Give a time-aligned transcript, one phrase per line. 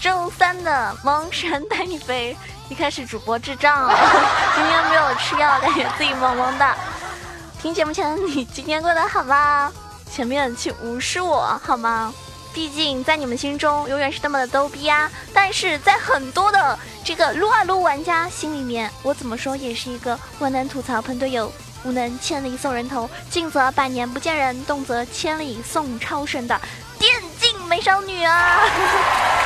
[0.00, 2.36] 周三的蒙神 带你飞，
[2.68, 3.88] 一开始主播智障，
[4.56, 6.74] 今天没有吃药，感觉自己萌萌的。
[7.62, 9.72] 听节目前你今天过得好吗？
[10.10, 12.12] 前面请无视我好吗？
[12.52, 15.08] 毕竟在你们心中永远是那么的逗逼啊！
[15.32, 21.52] 但是在很多的这个撸啊撸玩家心里面，我怎么说也是一个万能吐槽喷队友。
[21.84, 26.60] 无能千里送人头，近则百年不见人，动则千里送超神的
[26.98, 28.60] 电竞美少女啊！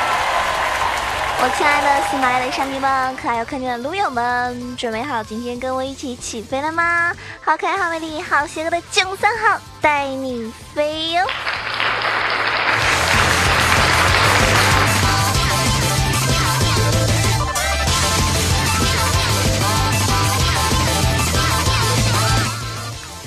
[1.45, 7.15] 我亲爱的喜马拉雅的上帝们，可爱又可爱的撸友们，准备好今天跟我一起起飞了吗？
[7.43, 11.27] 好可爱、好美丽、好邪恶的九三号带你飞哟！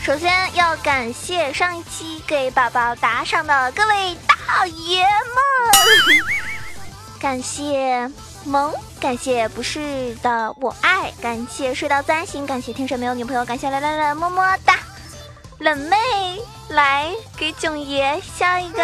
[0.03, 6.36] 首先要感谢上一期给宝宝打赏的各位大爷们，
[7.19, 8.09] 感谢
[8.45, 14.75] 萌，感谢不是的我爱，感谢睡到自然醒，感谢天生没有女朋友，感谢来来来么么哒，
[15.59, 15.97] 冷妹
[16.69, 18.83] 来给囧爷笑一个。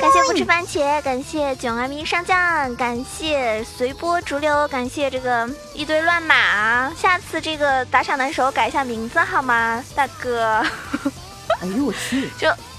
[0.00, 6.90] 感谢不吃番茄，感谢囧阿咪上将，感谢随波逐流，感谢这个一堆乱码。
[6.94, 10.64] 下次这个打赏的时候改一下名字好吗，大哥？
[11.60, 12.30] 哎呦我去！
[12.38, 12.69] 就 N 叉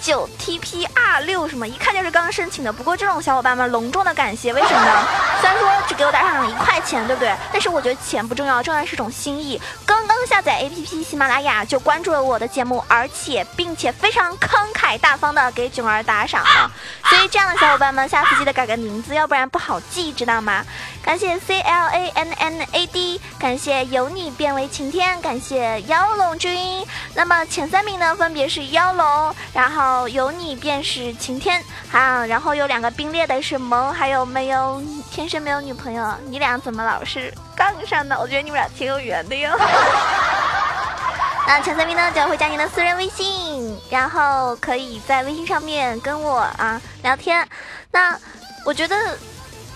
[0.00, 2.72] 九 TP R 六什么，一看就是刚申请的。
[2.72, 5.06] 不过这种小伙伴们隆重的感谢，为什么呢？
[5.40, 7.34] 虽然说只给我打赏了一块钱，对不对？
[7.52, 9.60] 但是我觉得钱不重要，重要是种心意。
[9.84, 16.70] 刚刚下载 APP 喜马拉雅就关注了我的节目，而且并且非常慷慨大方的给囧儿打赏啊！
[17.08, 20.64] 所以这样的小伙伴们，下次记得改个名字，要不然不好记，知道吗？
[21.02, 26.86] 感谢 C L A N N A D，感谢由你变为晴天，感谢妖龙君。
[27.14, 36.14] 那么前三名呢，分别是妖龙，然后由你便是晴天，好，然后有两个并列的是萌，还有没有天生没有女朋友？
[36.26, 38.16] 你俩怎么老是杠上呢？
[38.20, 39.50] 我觉得你们俩挺有缘的哟。
[41.46, 47.46] 那前三名呢，就会加您的私人微信，然后可以在微信上面跟我啊聊天。
[47.90, 48.16] 那
[48.64, 49.18] 我觉得，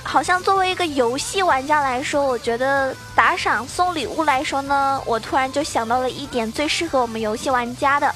[0.04, 8.14] 好像作为一个游戏玩家来说，我觉得打赏送礼物来说呢，我突然就想到了一点最适合我们游戏玩家的。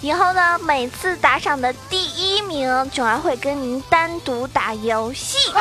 [0.00, 5.52] 以后呢，每次打赏的第一名，囧儿会跟您单独打游戏。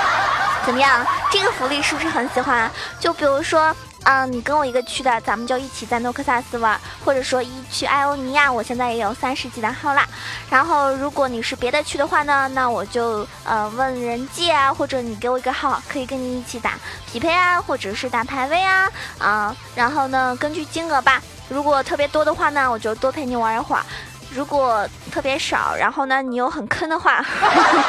[0.64, 1.06] 怎么样？
[1.30, 2.70] 这个福利是不是很喜欢？
[3.00, 3.74] 就比如说。
[4.04, 10.06] 嗯，你跟我一个区的，咱们就一起在诺克萨斯玩，或者说一区艾欧尼亚，我现在也有三十级的号啦。
[10.48, 19.54] 然后如果你是别的区的话呢，那我就呃问人借啊，或者你给我一个号，可以跟你一起打匹配啊，或者是打排位啊啊。
[19.74, 23.82] 然后呢，根据金额吧，如果特别多的话呢，我就多陪你玩一会儿；
[24.30, 27.24] 如果特别少，然后呢你又很坑的话，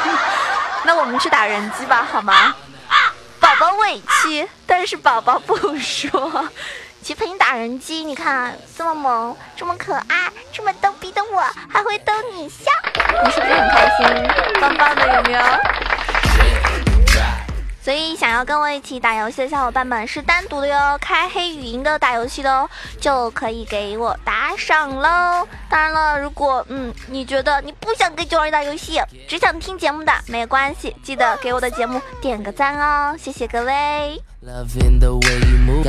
[0.84, 2.54] 那我们去打人机吧，好吗？
[3.38, 6.48] 宝宝委屈，但是宝宝不说。
[7.02, 11.40] 去陪你打人机，你看这么萌，这么可爱，这么逗逼的我，
[11.72, 12.70] 还会逗你笑，
[13.24, 14.60] 你是不是很开心？
[14.60, 15.40] 棒棒的有没有？
[17.82, 22.68] 所以想要跟我一起打游戏的小伙伴们是单独的哟，开黑语音的打游戏的哦，
[23.00, 25.46] 就可以给我打赏喽。
[25.68, 34.22] 当然了，如果嗯你觉得你不想跟九儿打游戏，只想听节目的，没有关系，记得给我的节目点个赞哦，谢谢各位。
[34.42, 35.84] Love in the way you move。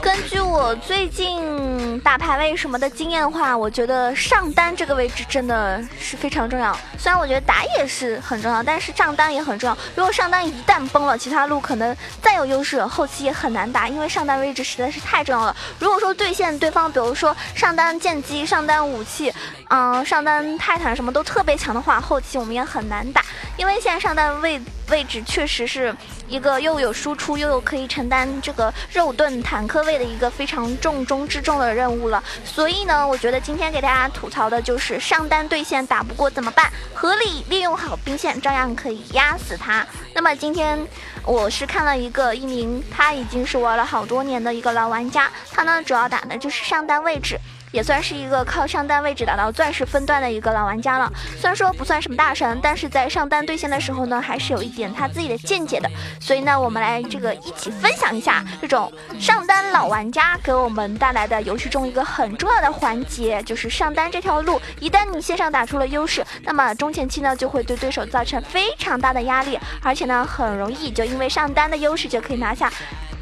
[0.00, 6.76] 根据我最近打排位什么的经验的话，我觉得上单这个位置真的是非常重要。
[6.96, 9.76] 虽然我觉得打野是很重要，但是上单也很重要。
[9.96, 15.56] 如果上单一旦崩了，其他路可能再有优势，后期也很难打，因为上单位置实在是太重要了。
[15.80, 19.31] 如果说对线对方，比如说上单剑姬、上单武器。
[19.70, 23.22] 嗯，上单泰坦什么都特别强的话，后期我们也很难打，
[23.56, 25.94] 因为现在上单位位置确实是
[26.28, 32.22] 一个又有输出又有可以承担这个肉盾坦克位的一个非常重中之重的任务了。
[32.44, 36.70] 所以呢，我觉得今天给大家吐槽的就是上单对线打不过怎么办？
[36.94, 39.86] 合理利用好兵线，照样可以压死他。
[40.14, 40.78] 那么今天
[41.24, 47.38] 我是看了一个一名他已经是玩了好多年的一个老玩家，他呢主要打的就是上单位置。
[47.72, 51.10] 也算是一个靠上单位置打到钻石分段的一个老玩家了。
[51.36, 55.90] 虽然说不算什么大神，但是在上单对线的时候呢，还是有一点他自己的见解的。
[56.20, 64.60] 所以呢，我们来这个一起分享一下这种上单老玩家给我们带来的游戏中一个很重要的环节，就是上单这条路。
[64.78, 72.70] 一旦你线上打出了优势，那么中前期呢就会对对手造成非常大的压力，而且呢很容易就因为上单的优势就可以拿下。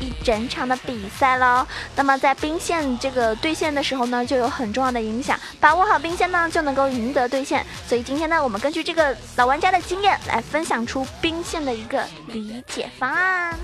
[0.00, 1.66] 一整场的比赛喽。
[1.94, 5.38] 那么在兵线这个对线的时候呢，就有很重要的影响。
[5.60, 7.64] 把握好兵线呢，就能够赢得对线。
[7.86, 13.56] 所以今天呢，我们根据这个老玩家的经验来分享出兵线的一个理解方案。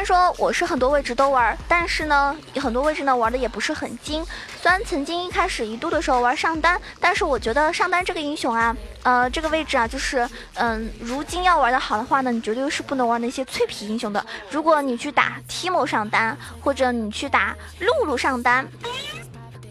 [0.00, 4.24] 然说我是很多位置都玩，但是呢，很多位置呢玩的也不是很精。
[4.58, 14.24] 虽然曾经一开始一度的时候玩上单，但是我觉得上单这个英雄啊，呃，这个位置啊，就是嗯，如今要玩的好的话呢，你绝对是不能玩那些脆皮英雄的。
[14.50, 18.66] 如果你去打 Timo 上单，或者你去打露露上单，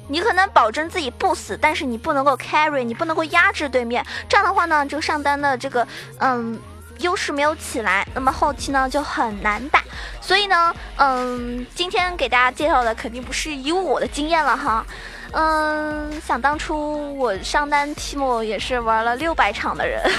[0.07, 4.05] 你可能保证自己不死，但是你不能够 carry，你不能够压制对面。
[4.27, 5.87] 这样的话呢，这个上单的这个
[6.19, 6.61] 嗯。
[6.99, 9.81] 优势没有起来，那么后期呢就很难打。
[10.21, 14.85] 所以呢，嗯，今天给大家介绍的肯定不是以我的经验了哈。
[15.31, 20.01] 嗯，想当初我上单 Timo 也是玩了六百场的人。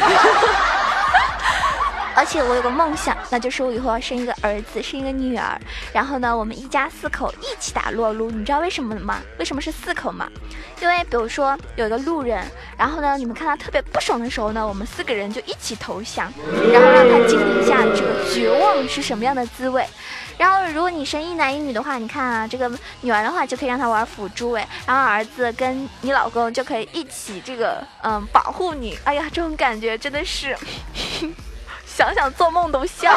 [2.16, 5.58] 而且我有个梦想，那就是我以后要生一个儿子，生一个女儿，
[5.92, 8.30] 然后呢，我们一家四口一起打撸撸。
[8.30, 9.20] 你知道为什么吗？
[9.38, 10.28] 为什么是四口吗？
[10.82, 12.44] 因为比如说有一个路人，
[12.76, 16.32] 然后呢，你们看他特别不爽的时候呢，我们四个人就一起投降，
[16.72, 19.86] 然后让他经历一下这个绝望是什么样的滋味。
[20.36, 22.70] 然后如果你生一男一女的话，你看啊，这个
[23.02, 28.98] 女儿的话就可以让她玩辅助哎，然后儿子跟你老公就可以一起这个嗯保护你。
[29.04, 30.56] 哎呀，这种感觉真的是。
[32.00, 33.14] 想想做梦都笑。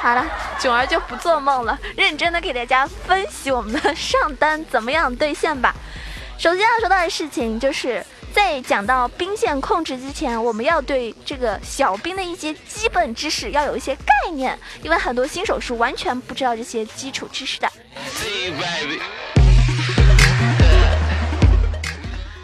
[0.00, 0.24] 好了，
[0.58, 5.74] 囧儿就不做梦了，认真的给大家分析我们的上单怎么样兑现吧。
[6.38, 8.02] 首先要说到的事情，就是
[8.32, 17.70] 在讲到兵线控制之前，我们要对这个小兵的一些基本知识要有一些概念，因为很多新手是完全不知道这些基础知识的。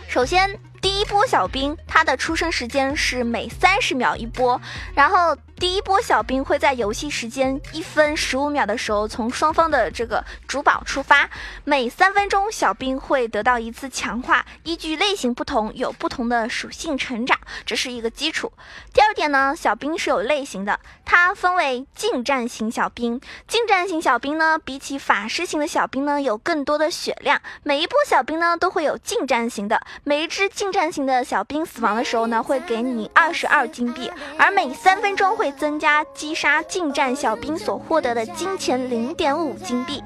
[0.06, 0.60] 首先。
[0.84, 4.60] 第波小兵，它的出生时间是每三十秒一波，
[4.94, 5.36] 然后。
[5.56, 11.30] 第一波小兵会在游戏时间一分十五秒的时候从双方的这个主堡出发，
[11.62, 18.52] 每三分钟小兵会得到一次强化，依据类型不同有不同的属性成长，这是一个基础。
[18.92, 23.20] 第二点呢，小兵是有类型的，它分为近战型小兵。
[23.46, 27.40] 近战型小兵呢，比起法师型的小兵呢，有更多的血量。
[27.62, 35.44] 每一波小兵呢都会有近战型的，每一只近战型的小兵死亡的时候呢，会给你二十二金币，而每三分钟会。
[35.44, 40.02] 会增加击杀近战小兵所获得的金钱零点五金币。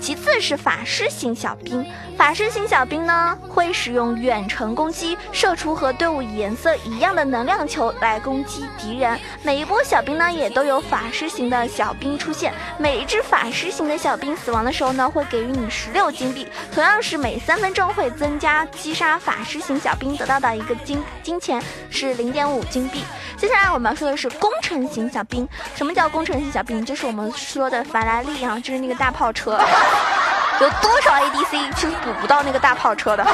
[0.00, 1.84] 其次是法师型小兵，
[2.16, 9.18] 法师型小兵呢会使用远程攻击，射出和队伍颜色一样的能量球来攻击敌人。
[9.42, 23.02] 每一波小兵呢也都有法师型的小兵出现，每一只法师型的小兵死亡的时候呢会给予你十六金币，同样是每三分钟会增加击杀法师型小兵得到的一个金金钱是零点五金币。
[23.36, 26.84] 接下来我们要说的是工程型小兵，什么叫工程型小兵？
[26.84, 29.58] 就是我们说的法拉利啊，就是那个大炮车。
[30.60, 33.24] 有多少 ADC 是补不到那个大炮车的？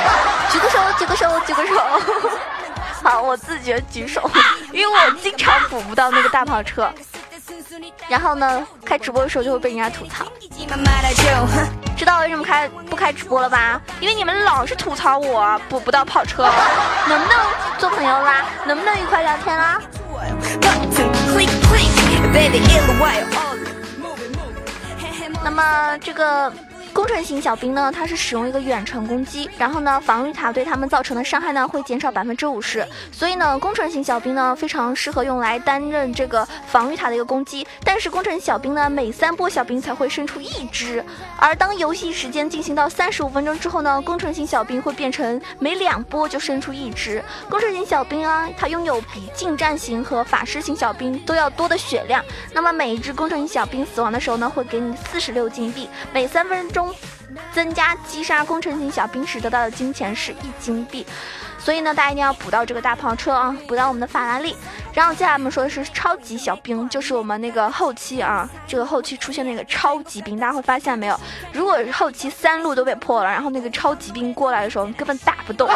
[0.51, 1.75] 举个手，举个手，举个手。
[3.03, 4.31] 好，我自觉举手，
[4.73, 6.89] 因为我经常补不到那个大炮车。
[8.09, 10.25] 然后呢，开直播的时候就会被人家吐槽。
[11.97, 13.81] 知道为什么开不开直播了吧？
[14.01, 16.49] 因为你们老是吐槽我补不到炮车。
[17.09, 17.39] 能不能
[17.79, 18.45] 做朋友啦？
[18.67, 19.81] 能不能愉快聊天啦？
[25.45, 26.53] 那么这个。
[26.93, 37.67] 工程型小兵呢，它是使用一个远程攻击，然后呢，防御塔对他们造成的伤害呢会减少百分之五十，所以呢，工程型小兵呢非常适合用来担任这个防御塔的一个攻击。
[37.83, 41.03] 但是工程小兵呢，每三波小兵才会生出一只，
[41.39, 47.25] 而当游戏时间进行到三十五分钟之后呢，工程型小兵会变成每两波就生出一只。
[47.49, 52.23] 工程型小兵啊，它拥有比近战型和法师型小兵都要多的血量。
[52.53, 56.82] 那么每一只工程型小兵死亡的时候呢，会给你四十六金币，每三分钟。
[57.53, 61.07] 增加击杀工程型小兵时得到的金钱是一金币，
[61.59, 64.57] 所以呢，大家一定要补到这个大炮车啊，补到我们的法拉利。
[64.95, 71.19] 然后接下来我们说的是超级小兵，就是我们那个后期啊，这个后期出现那个超级兵，大家会发现没有？
[71.53, 75.69] 如果后期三路都被破了，然后那个超级兵过来的时候，根本打不动。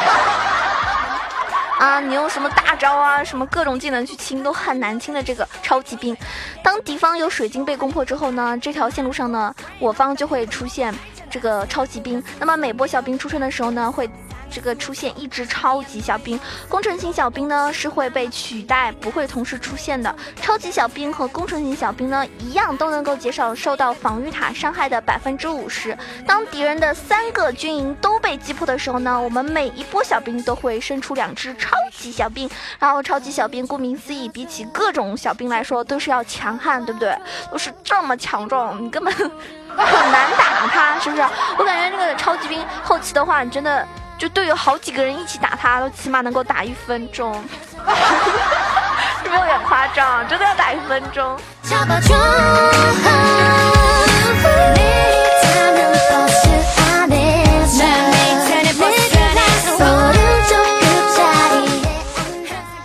[1.78, 6.16] 啊，你用什么大招啊，什么各种技能去清都很难清的这个超级兵。
[6.62, 10.94] 当敌方有水晶被攻破之后呢，这条线路上呢，我方就会出现
[11.28, 12.22] 这个超级兵。
[12.38, 14.08] 那么每波小兵出生的时候呢，会
[14.50, 16.38] 这个出现一只超级小兵，
[16.68, 20.14] 工程型小兵呢是会被取代，不会同时出现的。
[20.40, 25.96] 超级小兵和工程型小兵呢一样，都能够减少受到防御塔伤害的百分之五十。
[26.26, 32.48] 当敌人的三个军营都被击破的时候呢，我们每一波小兵都会生出两只超级小兵。
[32.78, 37.16] 然后超级小兵顾名思义，比起各种小兵来说都是要强悍，对不对？
[37.50, 39.28] 都是这么强壮，你根本很
[39.76, 41.22] 难打他，是不是？
[41.58, 43.86] 我感觉这个超级兵后期的话，你真的
[44.18, 50.26] 就队友好几个人一起打他，都起码能够打一分钟，是不是有点夸张？
[50.26, 51.38] 真的要打一分钟。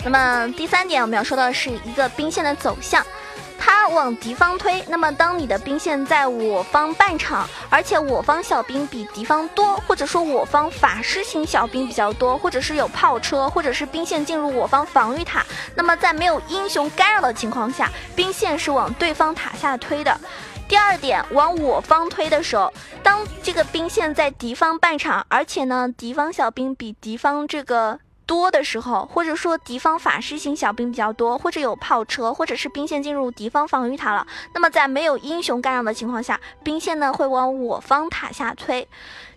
[0.04, 3.02] 那么第三点，我们要说到的是一个兵线的走向。
[3.74, 20.20] 它往敌方推，那么当你的兵线在我方半场，而且我方小兵比敌方多，或者说我方法师型小兵比较多，或者是有炮车，或者是兵线进入我方防御塔，那么在没有英雄干扰的情况下，兵线是往对方塔下推的。
[20.68, 28.00] 第二点，往我方推的时候，当这个兵线在敌方半场，而且呢，敌方小兵比敌方这个。
[28.32, 38.88] 多的时候，或者说敌方法师型小兵比较多，或者有炮车，或者是兵线进入敌方防御塔了，那么在没有英雄干扰的情况下，兵线呢会往我方塔下推。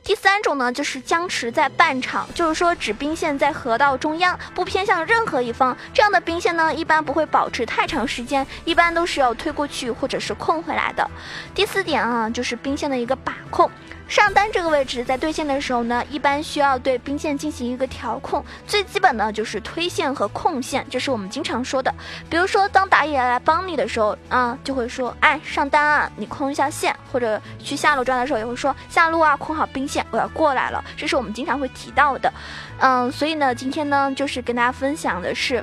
[0.05, 5.75] 第三种呢，就是僵持在半场，就是说指兵线在河道中央，不偏向任何一方。
[5.95, 11.11] 这样的兵线呢，一般不会保持太长时间，一般都是要推过去或者是控回来的。
[11.55, 13.71] 第四点啊，就是兵线的一个把控。
[14.07, 18.45] 上单这个位置在对线的时候呢，一般需要对兵线进行一个调控。
[18.67, 21.93] 最基本的就是推线和控线，这是我们经常说的。
[22.29, 30.83] 比如说，当打野来帮你的时候啊，就会说，哎，上单啊，你控一下线；或者去下路抓的时候，也会说下路啊，控好兵线，我要过来了。
[30.97, 32.33] 这是我们经常会提到的。
[32.79, 35.63] 嗯，所以呢，今天呢，就是跟大家分享的是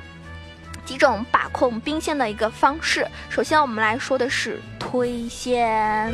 [0.84, 3.06] 几种把控兵线的一个方式。
[3.28, 6.12] 首先，我们来说的是推线。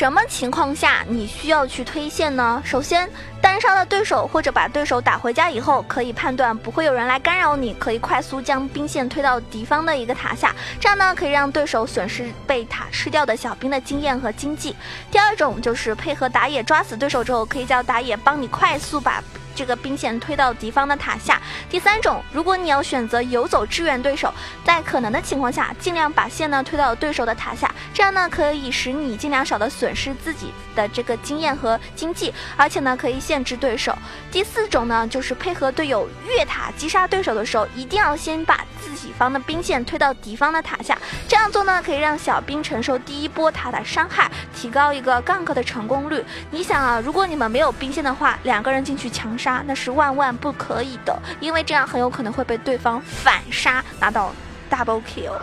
[0.00, 2.62] 什么情况下你需要去推线呢？
[2.64, 3.06] 首先，
[3.38, 14.74] 单杀了对手或者把对手打回家以后，可以判断不会有人来干扰你，可以快速将兵线推到敌方的一个塔下，这样呢可以让对手损失被塔吃掉的小兵的经验和经济。
[15.10, 19.22] 第二种就是配合打野抓死对手之后，可以叫打野帮你快速把。
[19.54, 21.40] 这个兵线推到敌方的塔下。
[21.68, 24.32] 第三种，如果你要选择游走支援对手，
[24.64, 33.96] 在可能的情况下，尽量把线呢推到对手的塔下，这样呢可以使你尽量少的损失自己的这个经验和经济，而且呢可以限制对手。
[34.30, 46.22] 第四种呢，就是配合队友越塔击杀对手的时候，一定要先把自己方的兵线推到敌方的塔下，这样做呢可以让小兵承受第一波塔的伤害，提高一个 gank 的成功率。
[46.50, 49.30] 你想啊，如果你们没有兵线的话，两个人进去强。
[49.40, 54.30] 杀那是万万不可以的，因为这样很有可能会被对方反杀拿到
[54.70, 55.32] double kill。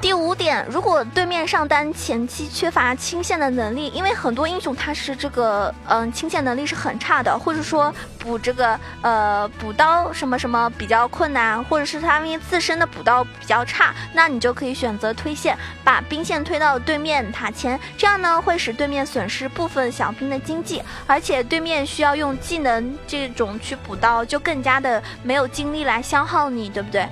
[0.00, 0.34] 第五
[0.68, 27.08] 如果对面上单前期缺乏清线的能力，因为很多英雄他是这个嗯清线能力是很差的，或者说补这个呃补刀什么什么比较困难，或者是他们自身的补刀比较差，那你就可以选择推线，把兵线推到对面塔前，这样呢会使对面损失部分小兵的经济，而且对面需要用技能这种去补刀，就更加的没有精力来消耗你，对不对？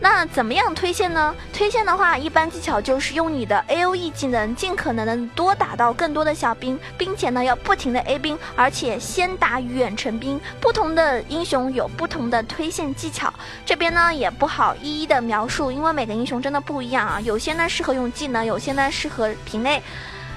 [0.00, 1.34] 那怎么样推线呢？
[1.52, 10.40] 推线的话，一般技巧就是用你的 A O E 技能，尽可能的多打到更多的小兵，并且呢要不停的 A 兵，而且先打远程兵。
[10.60, 13.32] 不同的英雄有不同的推线技巧，
[13.64, 17.20] 这边呢也不好一一的描述，因为每个英雄真的不一样啊。
[17.20, 19.82] 有些呢适合用技能，有些呢适合平 A。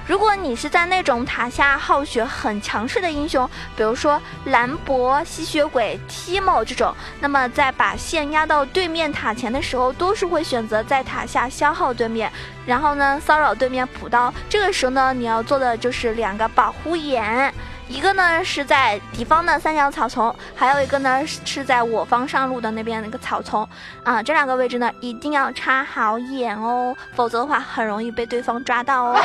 [0.06, 12.30] 如果你是在那种塔下耗血很强势的英雄，比如说兰博、吸血鬼、Timo 这种，那么在把线压到对面塔前的时候，多数会选择在塔下消耗对面，
[12.66, 14.32] 然后呢骚扰对面补刀。
[14.50, 17.54] 这个时候呢，你要做的就是两个保护眼，
[17.88, 23.66] 一个呢是在敌方的三角草丛，还有一个呢是在我方上路的那边那个草丛
[24.02, 29.20] 啊，这两个位置呢一定要插好眼哦，否则的话很容易被对方抓到哦。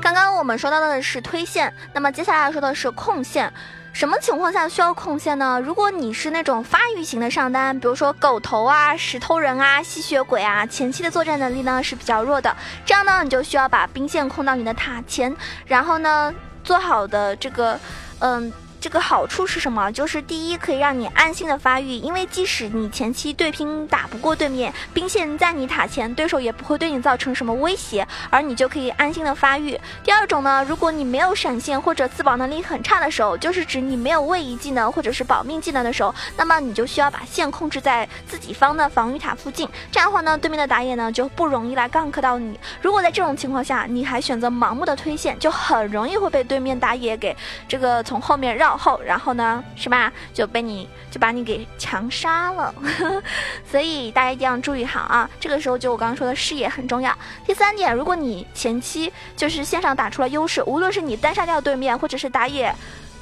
[0.00, 3.52] 刚刚我们说到的是推线，那么接下来说的是控线。
[3.92, 5.60] 什么情况下需要控线呢？
[5.60, 12.56] 如果你是那种发育型的上单，比如说狗头啊、石头人啊、吸血鬼啊，前期的作战能力呢是比较弱的，
[12.86, 15.34] 这样呢你就需要把兵线控到你的塔前，
[15.66, 16.32] 然后呢
[16.62, 17.80] 做好的这个，
[18.20, 18.52] 嗯。
[18.80, 19.90] 这个好处是什么？
[19.90, 29.78] 就是第一，可以让你安心的发育，因为即使你前期对拼打不过对面，兵线在你塔前，对手也不会对你造成什么威胁，而你就可以安心的发育。
[30.04, 42.58] 第二种呢，如果你没有闪现或者自保能力很差的时候，就是指你没有位移技能或者是保命技能的时候，那么你就需要把线控制在自己方的防御塔附近，这样的话呢，对面的打野呢就不容易来 gank 到你。
[42.80, 50.12] 如果在这种情况下，你还选择盲目的推线，就很容易会被对面打野给这个从后面绕后，然后呢，是吧？
[50.32, 52.74] 就被你就把你给强杀了。
[53.70, 55.28] 所以大家一定要注意好啊！
[55.38, 57.16] 这个时候就我刚刚说的视野很重要。
[57.46, 62.74] 第三点，如果你前期就是线上打出了优势，无论是你单杀掉对面，或者是打野，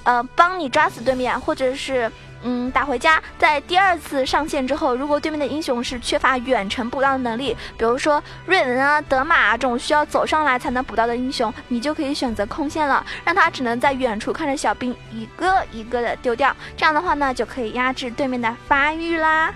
[0.04, 2.10] 呃，帮你抓死对面，或者是。
[2.48, 19.52] 嗯，打回家，在第二次上线之后，如果对面的英雄是缺乏远程补刀的能力，比如说瑞文啊、德玛啊这种需要走上来才能补刀的英雄，你就可以选择控线了，让他只能在远处看着小兵一个一个的丢掉，这样的话呢，就可以压制对面的发育啦。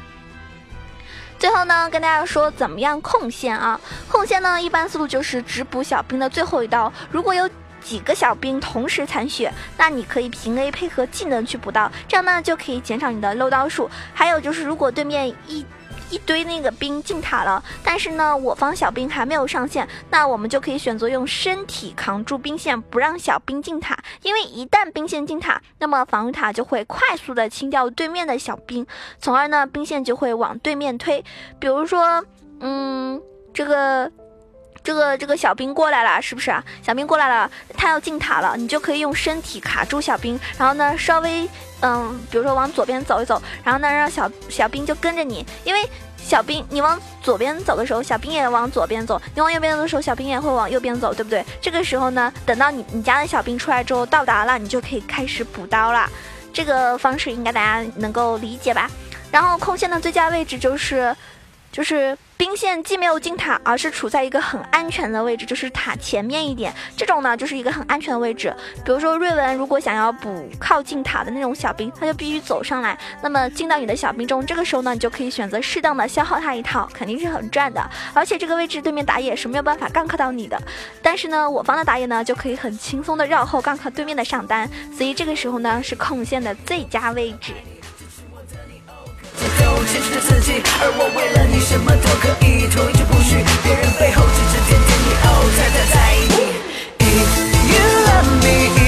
[1.38, 3.80] 最后呢，跟大家说怎么样控线啊？
[4.08, 7.48] 控线呢，一般思路就是只补小兵的最后一刀，如果有。
[7.82, 13.90] 几个小兵同时残血，那你可以平 A 配合技能去补刀，这样呢就可以减少你的漏刀数。
[14.14, 15.64] 还有就是，如果对面一
[16.10, 23.98] 一堆那个兵进塔了，但是呢我方小兵还没有上线，那我们就可以选择用身体扛住兵线，不让小兵进塔。
[24.22, 28.86] 因为一旦兵线进塔，那么防御塔就会快速的清掉对面的小兵，
[29.20, 31.24] 从而呢兵线就会往对面推。
[31.58, 32.24] 比如说，
[32.60, 33.20] 嗯，
[33.54, 34.10] 这个。
[34.90, 36.60] 这个这个小兵过来了，是不是啊？
[36.82, 41.48] 小兵过来了，他要进塔了，你就可以用身体卡住小兵，然后呢，稍微
[41.80, 51.44] 嗯，比如说往左边走一走，然后呢，让小小兵就跟着你，因为小兵你往左边走的时候，小兵也往左边走；你往右边走的时候，小兵也会往右边走，对不对？
[51.60, 56.10] 这个时候呢，等到你你家的小兵出来之后到达了，你就可以开始补刀了。
[56.52, 58.90] 这个方式应该大家能够理解吧？
[59.30, 61.14] 然后控线的最佳位置就是。
[61.72, 66.74] 就是兵线既没有进塔，而是处在一个很安全的位置，就是塔前面一点。
[66.96, 68.52] 这种呢，就是一个很安全的位置。
[68.84, 74.44] 比如说瑞文如果想要补靠近塔的那种小兵，他就必须走上来，那么进到你的小兵中。
[74.44, 77.88] 这个时候呢，你就可以选择适当的消耗他一套，肯定是很赚的。
[78.14, 80.60] 而且这个位置对面打野是没有办法 gank 到你的，
[81.02, 84.68] 但是呢，我方的打野呢就可以很轻松的绕后 gank 对面的上单。
[84.96, 87.52] 所以这个时候呢，是控线的最佳位置。
[89.84, 96.36] 坚持着自己，而我为了你什么都可以，同意就不许别人背后指指点点你，哦，在在在意你。
[96.98, 97.30] If
[97.70, 98.79] you love me,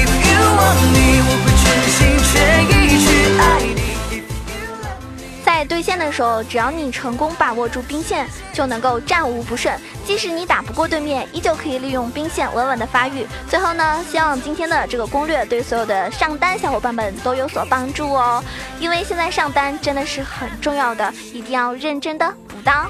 [5.73, 9.73] 对线的时候，只要你成功把握住兵线，就能够战无不胜。
[10.05, 13.27] 即使你打不过对面，依旧可以利用兵线稳稳的发育。
[13.49, 18.45] 最后呢，希望今天的这个攻略对所有的上单小伙伴们都有所帮助哦。
[18.79, 22.87] 因为现在上单真的是很重要的，一定要认真的补刀。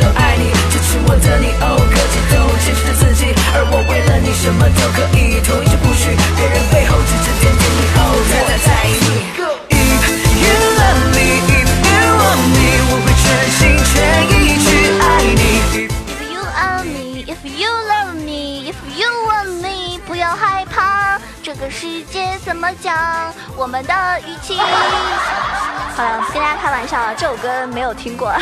[0.00, 0.63] 都爱你
[1.06, 9.34] 我的你哦可知道前世的自己而我为了你什么都可以，同意就不许别人背后指指点点你，哦，在在在意你。
[9.70, 13.94] If you love me, if you want me，我会全心全
[14.30, 14.66] 意去
[15.00, 15.04] 爱
[15.34, 15.40] 你。
[15.74, 24.56] If you love me, if you love me, if you want me，不要害怕，这个世界怎么讲，我们的语气。
[24.58, 28.32] 好了，跟大家开玩笑了，这首歌没有听过。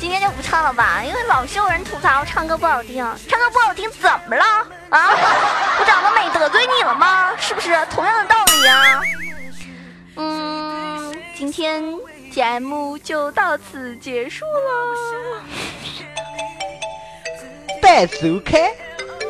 [0.00, 4.42] 今天就不唱了吧，因为老是有人吐槽唱歌不好听，唱歌不好听怎么了
[4.88, 5.10] 啊？
[5.78, 7.30] 我长得美得罪你了吗？
[7.38, 9.00] 是不是同样的道理啊？
[10.16, 11.84] 嗯，今天
[12.32, 15.44] 节目就到此结束了。
[17.82, 18.58] 待收看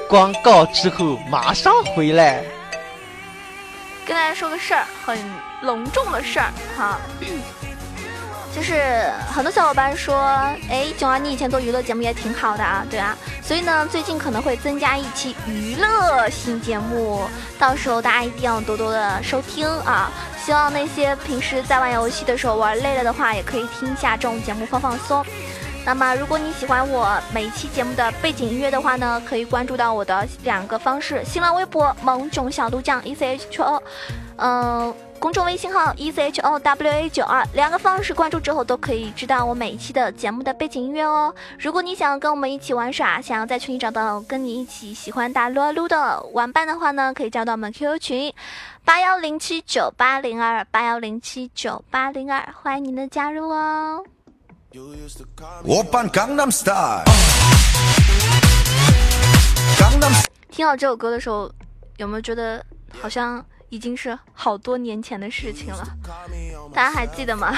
[0.09, 2.45] 广告之后马上回来。
[4.07, 5.19] 跟大家说个事儿，很
[5.63, 7.01] 隆重的事儿哈。
[8.55, 10.17] 就是很多小伙伴说，
[10.69, 17.23] 哎，九儿，你以前做娱乐节目也挺好的啊，对啊，所以呢，最近可能会增加一期娱乐新节目，
[17.59, 20.11] 到时候大家一定要多多的收听啊！
[20.45, 25.25] 希望那些平时在玩游戏的时候玩累了的话，也可以听一下这种节目放放松。
[25.87, 33.83] 那么，如果你喜欢我每一期节目的背景音乐的话呢，可以关注到我的两个方式：新浪微博萌囧小鹿酱 E C H O，
[34.37, 34.95] 嗯。
[35.21, 41.33] 公众微信号 e z h o w a 九二，两个方式关注之后都可以知道我每一期的节目的背景音乐哦。
[41.59, 48.33] 如果你想要跟我们一起玩耍，想要在群里找到跟你一起喜欢打撸啊撸的玩伴的话呢，可以加到我们 QQ 群
[48.83, 54.03] 八幺零七九八零二八幺零七九八零二，欢迎您的加入哦。
[55.65, 57.05] 我办 Gangnam Style。
[60.51, 61.53] 听到这首歌的时候，
[61.99, 62.65] 有没有觉得
[62.99, 63.45] 好像？
[63.71, 65.87] 已经是好多年前的事情了？
[66.75, 67.55] 大家还记得吗？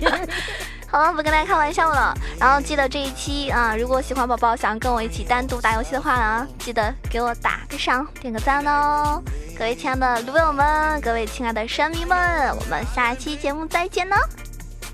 [0.88, 2.14] 好了，不跟大家开玩笑了。
[2.40, 9.22] 然后记得这一期啊，如果喜欢宝宝想跟我一起单独打游戏的话呢，记得给我打个赏，点个赞哦。
[9.58, 12.16] 各位亲爱的撸友们，各位亲爱的山迷们，
[12.56, 14.16] 我们下期节目再见呢，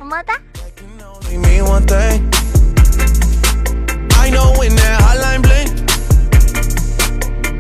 [0.00, 0.34] 么么哒。
[1.20, 2.20] only mean one thing.
[4.18, 5.70] I know when that hotline bling,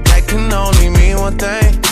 [0.04, 1.91] that can only mean one thing.